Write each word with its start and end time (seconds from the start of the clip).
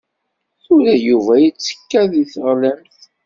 Tura 0.63 0.93
Yuba 1.07 1.33
yettekka 1.43 2.01
deg 2.11 2.27
teɣlamt. 2.33 2.97